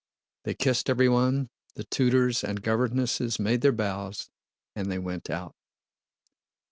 [0.45, 4.31] They kissed everyone, the tutors and governesses made their bows,
[4.75, 5.53] and they went out.